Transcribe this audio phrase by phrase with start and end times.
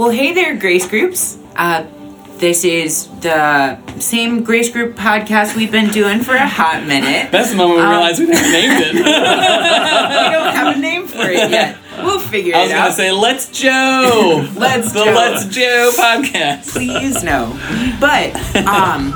[0.00, 1.36] Well, hey there, Grace Groups.
[1.54, 1.86] Uh,
[2.38, 7.30] this is the same Grace Group podcast we've been doing for a hot minute.
[7.30, 8.94] That's the moment we realized we never named it.
[8.94, 11.76] we don't have a name for it yet.
[11.98, 12.60] We'll figure it out.
[12.60, 15.12] I was gonna say, "Let's Joe." Let's the Joe.
[15.12, 16.72] Let's Joe podcast.
[16.72, 17.50] Please no.
[18.00, 18.34] But
[18.66, 19.12] um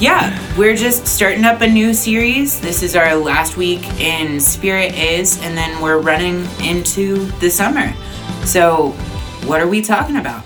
[0.00, 2.60] yeah, we're just starting up a new series.
[2.60, 7.92] This is our last week in Spirit is and then we're running into the summer.
[8.44, 8.94] So,
[9.48, 10.42] what are we talking about?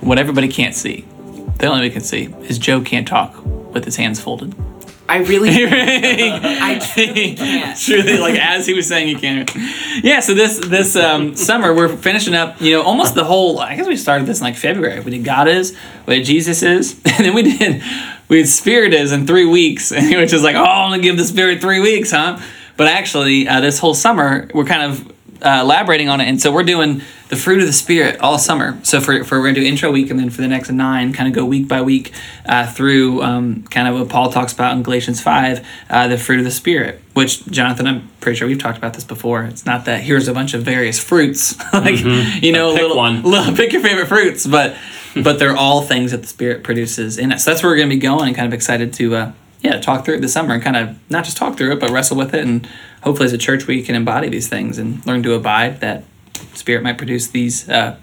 [0.00, 1.04] What everybody can't see,
[1.58, 4.54] the only we can see, is Joe can't talk with his hands folded.
[5.10, 7.78] I really I I truly can't.
[7.80, 9.50] Truly, like as he was saying, you can't.
[10.02, 10.20] Yeah.
[10.20, 12.60] So this this um, summer we're finishing up.
[12.60, 13.58] You know, almost the whole.
[13.58, 15.00] I guess we started this in like February.
[15.00, 15.74] We did God is,
[16.06, 17.82] we did Jesus is, and then we did
[18.28, 21.24] we did Spirit is in three weeks, which is like, oh, I'm gonna give the
[21.24, 22.38] Spirit three weeks, huh?
[22.76, 25.10] But actually, uh, this whole summer we're kind of
[25.42, 28.78] uh, elaborating on it, and so we're doing the fruit of the Spirit all summer.
[28.82, 31.28] So for, for we're gonna do intro week, and then for the next nine, kind
[31.28, 32.12] of go week by week
[32.46, 36.38] uh, through um, kind of what Paul talks about in Galatians five, uh, the fruit
[36.38, 37.02] of the Spirit.
[37.14, 39.44] Which Jonathan, I'm pretty sure we've talked about this before.
[39.44, 43.22] It's not that here's a bunch of various fruits, like you know, Pick little, one.
[43.22, 44.76] little pick your favorite fruits, but
[45.14, 47.44] but they're all things that the Spirit produces in us.
[47.44, 49.14] So that's where we're gonna be going, and kind of excited to.
[49.16, 51.80] Uh, yeah, talk through it this summer and kind of not just talk through it,
[51.80, 52.44] but wrestle with it.
[52.44, 52.66] And
[53.02, 56.04] hopefully, as a church, we can embody these things and learn to abide that
[56.54, 57.96] Spirit might produce these, uh,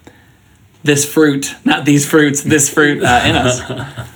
[0.84, 4.08] this fruit, not these fruits, this fruit uh, in us.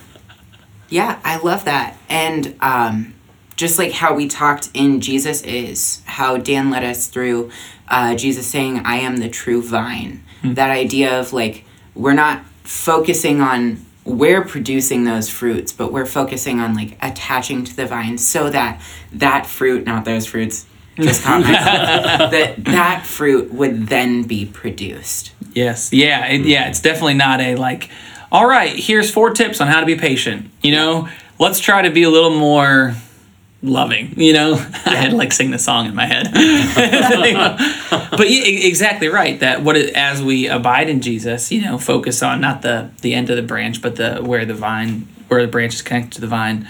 [0.90, 1.98] Yeah, I love that.
[2.10, 3.14] And um,
[3.56, 7.52] just like how we talked in Jesus is, how Dan led us through
[7.88, 10.24] uh, Jesus saying, I am the true vine.
[10.44, 16.60] That idea of like, we're not focusing on we're producing those fruits, but we're focusing
[16.60, 18.82] on like attaching to the vine so that
[19.14, 20.66] that fruit, not those fruits,
[20.98, 25.32] just caught myself, that that fruit would then be produced.
[25.54, 26.68] Yes, yeah, it, yeah.
[26.68, 27.90] It's definitely not a like.
[28.32, 30.52] All right, here's four tips on how to be patient.
[30.62, 31.10] You know,
[31.40, 32.96] let's try to be a little more
[33.62, 34.20] loving.
[34.20, 34.54] You know,
[34.86, 36.30] I had to like sing the song in my head.
[38.12, 39.40] but yeah, exactly right.
[39.40, 43.14] That what it, as we abide in Jesus, you know, focus on not the the
[43.14, 46.22] end of the branch, but the where the vine, where the branch is connected to
[46.22, 46.68] the vine.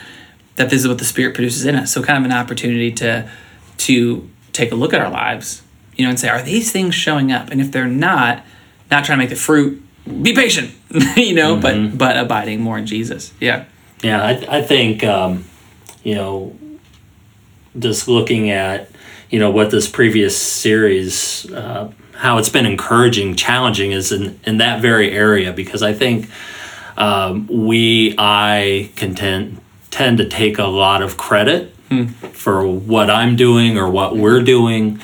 [0.56, 1.94] That this is what the Spirit produces in us.
[1.94, 3.30] So kind of an opportunity to
[3.78, 5.62] to take a look at our lives,
[5.96, 7.50] you know, and say, are these things showing up?
[7.50, 8.44] And if they're not,
[8.92, 9.82] not trying to make the fruit.
[10.22, 10.74] Be patient,
[11.16, 13.34] you know, but but abiding more in Jesus.
[13.40, 13.66] Yeah.
[14.02, 15.44] Yeah, I, I think, um,
[16.04, 16.58] you know,
[17.78, 18.90] just looking at,
[19.30, 24.58] you know, what this previous series, uh, how it's been encouraging, challenging is in, in
[24.58, 26.30] that very area because I think
[26.98, 29.18] um, we, I content
[29.56, 31.74] tend, tend to take a lot of credit
[32.34, 35.00] for what I'm doing or what we're doing.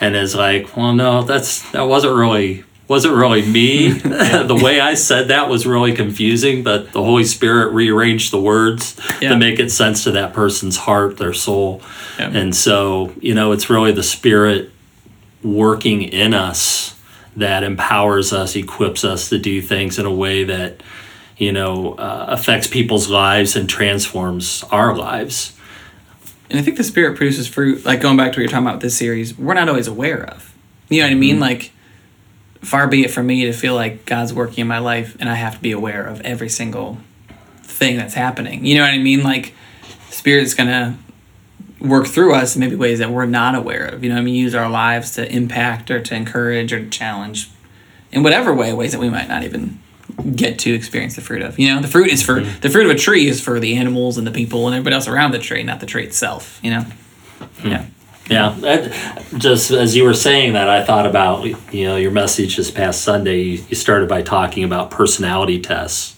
[0.00, 3.88] And it's like, well, no, that's, that wasn't really wasn't really me.
[3.92, 9.00] the way I said that was really confusing, but the Holy Spirit rearranged the words
[9.20, 9.28] Yeah.
[9.28, 11.82] to make it sense to that person's heart, their soul.
[12.18, 12.30] Yeah.
[12.30, 14.72] And so, you know, it's really the Spirit
[15.44, 16.96] working in us
[17.36, 20.82] that empowers us, equips us to do things in a way that,
[21.36, 25.52] you know, uh, affects people's lives and transforms our lives.
[26.50, 28.74] And I think the Spirit produces fruit, like going back to what you're talking about
[28.78, 30.52] with this series, we're not always aware of.
[30.88, 31.38] You know what I mean?
[31.38, 31.70] Like,
[32.62, 35.34] far be it from me to feel like God's working in my life and I
[35.34, 36.98] have to be aware of every single
[37.62, 38.64] thing that's happening.
[38.64, 39.22] You know what I mean?
[39.22, 39.54] Like,
[40.10, 40.94] Spirit's going to
[41.80, 44.04] work through us in maybe ways that we're not aware of.
[44.04, 44.34] You know I mean?
[44.34, 47.50] Use our lives to impact or to encourage or to challenge
[48.12, 49.80] in whatever way, ways that we might not even
[50.34, 51.58] get to experience the fruit of.
[51.58, 52.60] You know, the fruit is for mm-hmm.
[52.60, 55.08] the fruit of a tree is for the animals and the people and everybody else
[55.08, 56.60] around the tree, not the tree itself.
[56.62, 56.80] You know.
[57.60, 57.68] Hmm.
[57.68, 57.86] Yeah.
[58.30, 62.56] Yeah, that, just as you were saying that, I thought about you know your message
[62.56, 63.40] this past Sunday.
[63.42, 66.16] You, you started by talking about personality tests,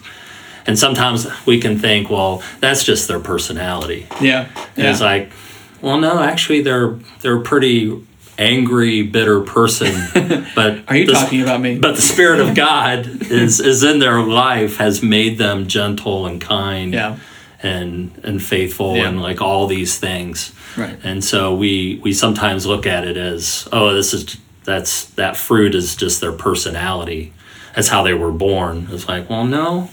[0.66, 4.06] and sometimes we can think, well, that's just their personality.
[4.20, 4.48] Yeah.
[4.76, 5.32] And it's like,
[5.80, 7.98] well, no, actually, they're they're pretty
[8.38, 9.94] angry, bitter person.
[10.54, 11.78] But Are you the- talking about me?
[11.78, 16.40] But the Spirit of God is is in their life, has made them gentle and
[16.42, 16.92] kind.
[16.92, 17.18] yeah.
[17.62, 19.08] And and faithful Yeah.
[19.08, 20.52] and like all these things.
[20.76, 20.98] Right.
[21.04, 25.74] And so we we sometimes look at it as oh this is that's that fruit
[25.74, 27.32] is just their personality.
[27.74, 28.88] That's how they were born.
[28.90, 29.88] It's like well no,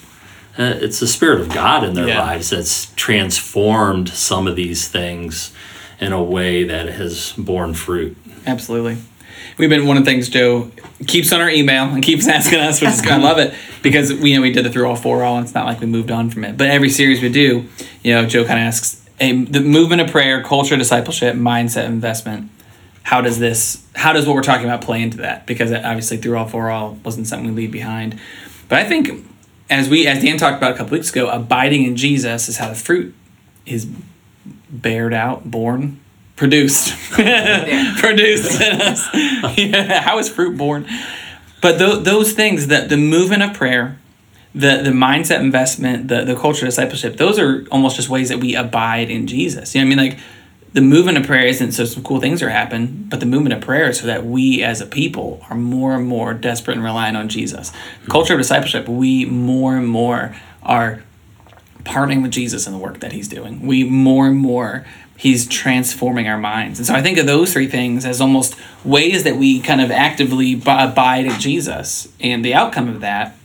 [0.57, 2.19] uh, it's the spirit of God in their Yeah.
[2.21, 5.51] lives that's transformed some of these things
[6.00, 8.16] in a way that has borne fruit.
[8.48, 8.98] Absolutely.
[9.57, 10.71] We've been one of things Joe
[11.07, 14.31] keeps on our email and keeps asking us, which is I love it because we
[14.31, 15.38] you know we did it through all four all.
[15.38, 17.65] And it's not like we moved on from it, but every series we do,
[18.03, 22.50] you know, Joe kind of asks a, the movement of prayer, culture, discipleship, mindset, investment.
[23.03, 26.38] how does this how does what we're talking about play into that because obviously through
[26.38, 28.19] all four all wasn't something we leave behind
[28.68, 29.25] but i think
[29.69, 32.69] as we as dan talked about a couple weeks ago abiding in jesus is how
[32.69, 33.13] the fruit
[33.65, 33.88] is
[34.69, 36.00] bared out born
[36.39, 36.95] produced.
[37.12, 39.07] Produced in us.
[39.57, 40.88] Yeah, how is fruit born?
[41.62, 43.97] But th- those things that the movement of prayer
[44.56, 48.39] the the mindset investment the the culture of discipleship those are almost just ways that
[48.39, 49.75] we abide in jesus.
[49.75, 50.09] You know what i mean?
[50.09, 50.19] Like
[50.74, 53.62] the movement of prayer isn't so some cool things are happening, but the movement of
[53.62, 57.15] prayer is so that we as a people are more and more desperate and relying
[57.15, 57.71] on Jesus.
[58.07, 61.03] Culture of discipleship, we more and more are
[61.83, 63.65] partnering with Jesus in the work that he's doing.
[63.65, 64.85] We more and more
[65.19, 66.80] he's transforming our minds.
[66.80, 68.56] And so I think of those three things as almost
[68.86, 72.07] ways that we kind of actively abide in Jesus.
[72.21, 73.36] And the outcome of that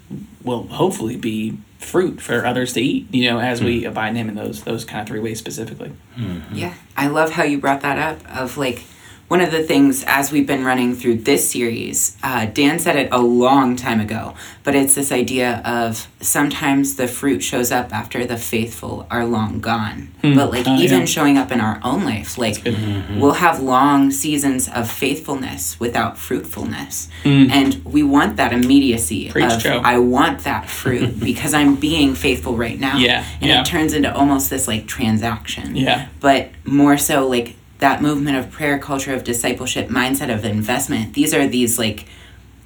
[0.45, 4.29] will hopefully be fruit for others to eat, you know, as we abide in him
[4.29, 5.93] in those those kind of three ways specifically.
[6.17, 6.55] Mm-hmm.
[6.55, 6.75] Yeah.
[6.97, 8.85] I love how you brought that up of like
[9.29, 13.09] one of the things as we've been running through this series, uh, Dan said it
[13.11, 18.27] a long time ago, but it's this idea of sometimes the fruit shows up after
[18.27, 20.13] the faithful are long gone.
[20.21, 20.35] Hmm.
[20.35, 21.05] But like even yeah.
[21.07, 23.19] showing up in our own life, like mm-hmm.
[23.19, 27.09] we'll have long seasons of faithfulness without fruitfulness.
[27.23, 27.51] Mm.
[27.51, 29.81] And we want that immediacy Preach, of Joe.
[29.83, 32.99] I want that fruit because I'm being faithful right now.
[32.99, 33.27] Yeah.
[33.41, 33.61] And yeah.
[33.63, 35.77] it turns into almost this like transaction.
[35.77, 36.09] Yeah.
[36.21, 41.35] But more so like that movement of prayer culture of discipleship mindset of investment these
[41.35, 42.07] are these like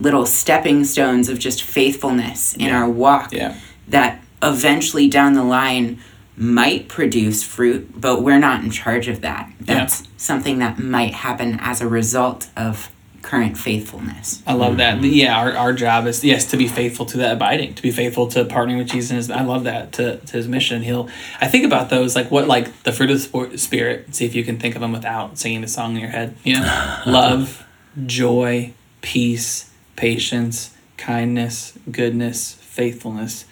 [0.00, 2.78] little stepping stones of just faithfulness in yeah.
[2.78, 3.58] our walk yeah.
[3.88, 5.98] that eventually down the line
[6.36, 10.06] might produce fruit but we're not in charge of that that's yeah.
[10.16, 12.90] something that might happen as a result of
[13.28, 14.42] current faithfulness.
[14.46, 14.96] I love that.
[14.96, 15.12] Mm-hmm.
[15.12, 18.26] Yeah, our, our job is yes to be faithful to that abiding, to be faithful
[18.28, 19.28] to partnering with Jesus.
[19.28, 20.80] I love that to, to his mission.
[20.80, 21.10] He'll.
[21.38, 24.14] I think about those like what like the fruit of the spirit.
[24.14, 26.36] See if you can think of them without singing the song in your head.
[26.42, 27.66] You know, love,
[28.06, 28.72] joy,
[29.02, 33.44] peace, patience, kindness, goodness, faithfulness,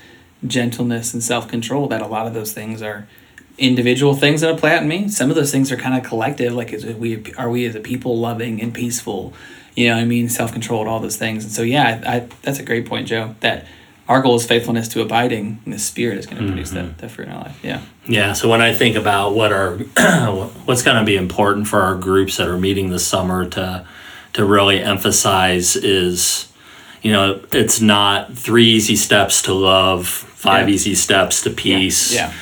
[0.46, 1.86] gentleness, and self control.
[1.86, 3.06] That a lot of those things are
[3.58, 5.08] individual things that apply to me.
[5.08, 6.52] Some of those things are kind of collective.
[6.52, 9.32] Like, is we are we as a people loving and peaceful?
[9.76, 11.44] you know, I mean, self controlled, all those things.
[11.44, 13.36] And so, yeah, I, I, that's a great point, Joe.
[13.40, 13.66] That
[14.08, 16.52] our goal is faithfulness to abiding, and the Spirit is going to mm-hmm.
[16.54, 17.60] produce that, that fruit in our life.
[17.62, 17.82] Yeah.
[18.06, 18.32] Yeah.
[18.32, 19.76] So when I think about what are
[20.64, 23.86] what's going to be important for our groups that are meeting this summer to
[24.32, 26.50] to really emphasize is,
[27.02, 30.74] you know, it's not three easy steps to love, five yeah.
[30.74, 32.14] easy steps to peace.
[32.14, 32.28] yeah.
[32.28, 32.34] yeah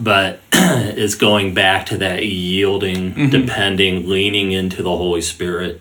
[0.00, 3.30] but it's going back to that yielding, mm-hmm.
[3.30, 5.80] depending, leaning into the Holy Spirit,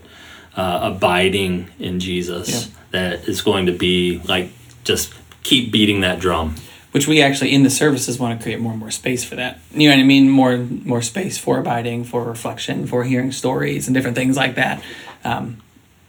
[0.56, 2.74] uh, abiding in Jesus yeah.
[2.92, 4.52] that is going to be like
[4.84, 6.56] just keep beating that drum.
[6.92, 9.60] Which we actually in the services want to create more and more space for that.
[9.72, 10.30] You know what I mean?
[10.30, 14.82] More more space for abiding, for reflection, for hearing stories and different things like that.
[15.24, 15.62] Um,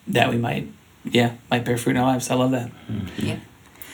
[0.06, 0.69] that we might,
[1.04, 2.31] yeah, might bear fruit in our lives.
[2.31, 2.70] I love that.
[2.90, 3.26] Mm-hmm.
[3.26, 3.38] Yeah.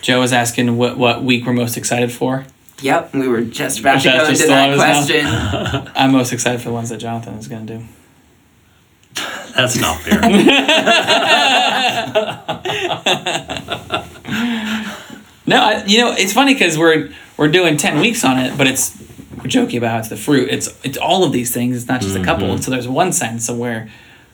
[0.03, 2.45] Joe was asking what what week we're most excited for.
[2.83, 5.27] Yep, we were just about to go into that question.
[5.95, 7.85] I'm most excited for the ones that Jonathan is going to do.
[9.55, 10.21] That's not fair.
[15.47, 18.67] no, I, you know it's funny because we're we're doing ten weeks on it, but
[18.67, 19.01] it's
[19.37, 20.49] we're joking about it's the fruit.
[20.51, 21.77] It's it's all of these things.
[21.77, 22.23] It's not just mm-hmm.
[22.23, 22.51] a couple.
[22.51, 23.89] And so there's one sense of where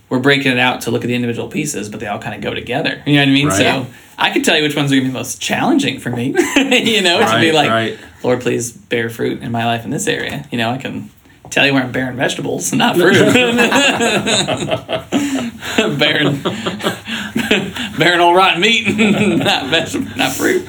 [0.09, 2.41] we're breaking it out to look at the individual pieces, but they all kind of
[2.41, 3.03] go together.
[3.07, 3.49] You know what I mean?
[3.49, 3.57] Right.
[3.57, 3.87] So
[4.19, 6.27] I could tell you which ones are going to be most challenging for me.
[6.27, 7.99] you know, right, to be like, right.
[8.23, 10.47] Lord, please bear fruit in my life in this area.
[10.51, 11.11] You know, I can
[11.51, 13.15] tell you where I'm bearing vegetables, not fruit.
[15.99, 16.41] bearing,
[17.99, 18.87] bearing old rotten meat,
[19.39, 20.67] not vegetable, not fruit.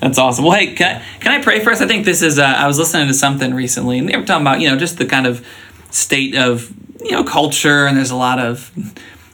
[0.00, 0.44] That's awesome.
[0.44, 1.82] Well, hey, can I, can I pray first?
[1.82, 2.38] I think this is.
[2.38, 4.98] Uh, I was listening to something recently, and they were talking about you know just
[4.98, 5.46] the kind of
[5.90, 8.70] state of you know culture, and there's a lot of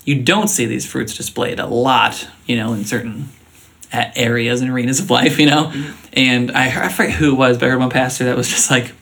[0.04, 3.28] you don't see these fruits displayed a lot, you know, in certain
[3.92, 5.66] areas and arenas of life, you know.
[5.66, 6.06] Mm-hmm.
[6.14, 8.70] And I, I forget who it was, but I heard one pastor that was just
[8.70, 8.92] like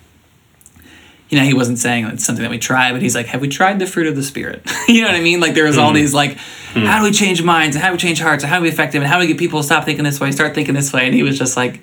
[1.35, 3.49] you know, he wasn't saying it's something that we try, but he's like, have we
[3.49, 4.63] tried the fruit of the spirit?
[4.89, 5.41] you know what I mean?
[5.41, 5.95] Like there was all mm.
[5.95, 6.87] these like, mm.
[6.87, 8.69] how do we change minds and how do we change hearts and how do we
[8.69, 10.75] affect them and how do we get people to stop thinking this way, start thinking
[10.75, 11.07] this way?
[11.07, 11.81] And he was just like,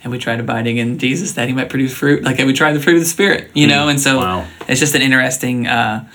[0.00, 2.22] have we tried abiding in Jesus that he might produce fruit?
[2.22, 3.50] Like have we tried the fruit of the spirit?
[3.54, 3.70] You mm.
[3.70, 3.88] know?
[3.88, 4.46] And so wow.
[4.68, 6.08] it's just an interesting uh,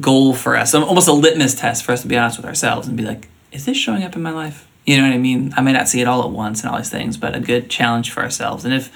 [0.00, 2.96] goal for us, almost a litmus test for us to be honest with ourselves and
[2.96, 4.66] be like, is this showing up in my life?
[4.86, 5.52] You know what I mean?
[5.56, 7.68] I may not see it all at once and all these things, but a good
[7.68, 8.64] challenge for ourselves.
[8.64, 8.90] And if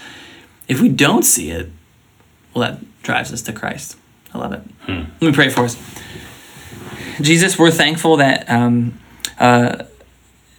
[0.69, 1.69] if we don't see it,
[2.55, 3.97] well, that drives us to Christ.
[4.33, 4.63] I love it.
[4.83, 5.11] Hmm.
[5.21, 5.77] Let me pray for us.
[7.21, 8.99] Jesus, we're thankful that um,
[9.39, 9.85] uh,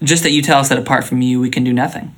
[0.04, 2.14] just that you tell us that apart from you, we can do nothing.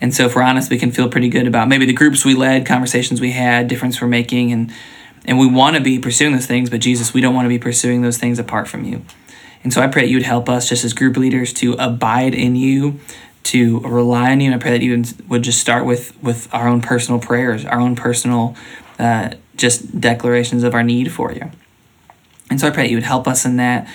[0.00, 2.34] And so, if we're honest, we can feel pretty good about maybe the groups we
[2.34, 4.72] led, conversations we had, difference we're making, and
[5.24, 7.58] and we want to be pursuing those things, but Jesus, we don't want to be
[7.58, 9.02] pursuing those things apart from you.
[9.68, 12.32] And so I pray that you would help us, just as group leaders, to abide
[12.32, 13.00] in you,
[13.42, 14.46] to rely on you.
[14.50, 17.78] And I pray that you would just start with with our own personal prayers, our
[17.78, 18.56] own personal,
[18.98, 21.50] uh, just declarations of our need for you.
[22.48, 23.86] And so I pray that you would help us in that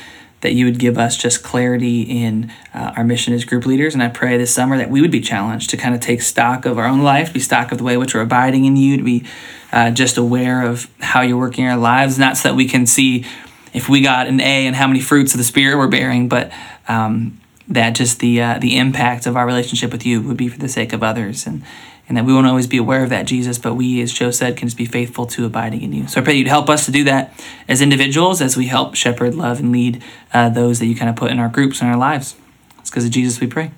[0.42, 3.96] that you would give us just clarity in uh, our mission as group leaders.
[3.96, 6.68] And I pray this summer that we would be challenged to kind of take stock
[6.68, 9.04] of our own life, be stock of the way which we're abiding in you, to
[9.04, 9.26] be
[9.72, 13.26] uh, just aware of how you're working our lives, not so that we can see
[13.74, 16.52] if we got an A and how many fruits of the Spirit we're bearing, but
[16.88, 20.60] um, that just the uh, the impact of our relationship with you would be for
[20.60, 21.64] the sake of others, and
[22.08, 24.58] and that we won't always be aware of that, Jesus, but we, as Joe said,
[24.58, 26.08] can just be faithful to abiding in you.
[26.08, 27.34] So I pray you'd help us to do that
[27.68, 30.04] as individuals, as we help shepherd, love, and lead
[30.34, 32.36] uh, those that you kind of put in our groups and our lives.
[32.80, 33.72] It's because of Jesus we pray.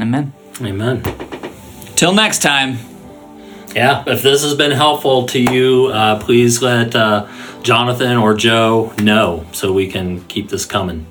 [0.00, 0.32] Amen.
[0.60, 1.02] Amen.
[1.94, 2.89] Till next time.
[3.74, 7.28] Yeah, if this has been helpful to you, uh, please let uh,
[7.62, 11.06] Jonathan or Joe know so we can keep this coming.